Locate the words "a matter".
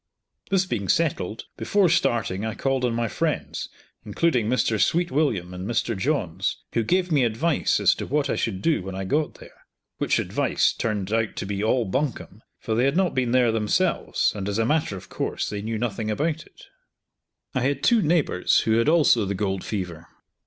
14.57-14.97